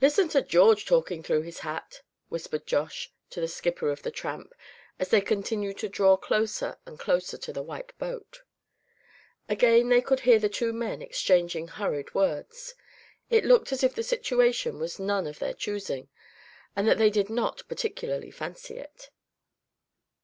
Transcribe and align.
"Listen 0.00 0.28
to 0.30 0.42
George 0.42 0.86
talkin' 0.86 1.22
through 1.22 1.42
his 1.42 1.60
hat," 1.60 2.02
whispered 2.28 2.66
Josh, 2.66 3.12
to 3.30 3.40
the 3.40 3.46
skipper 3.46 3.90
of 3.90 4.02
the 4.02 4.10
Tramp, 4.10 4.52
as 4.98 5.10
they 5.10 5.20
continued 5.20 5.78
to 5.78 5.88
draw 5.88 6.16
closer 6.16 6.78
and 6.84 6.98
closer 6.98 7.38
to 7.38 7.52
the 7.52 7.62
white 7.62 7.96
boat. 7.96 8.42
Again 9.48 9.88
they 9.88 10.00
could 10.00 10.18
hear 10.26 10.40
the 10.40 10.48
two 10.48 10.72
men 10.72 11.00
exchanging 11.00 11.68
hurried 11.68 12.12
words. 12.12 12.74
It 13.30 13.44
looked 13.44 13.70
as 13.70 13.84
if 13.84 13.94
the 13.94 14.02
situation 14.02 14.80
was 14.80 14.98
none 14.98 15.28
of 15.28 15.38
their 15.38 15.54
choosing, 15.54 16.08
and 16.74 16.88
that 16.88 16.98
they 16.98 17.08
did 17.08 17.30
not 17.30 17.62
particularly 17.68 18.32
fancy 18.32 18.78
it. 18.78 19.10